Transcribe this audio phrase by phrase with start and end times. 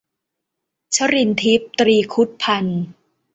[0.95, 2.83] ชรินทร์ทิพย์ ตรีครุธพันธุ์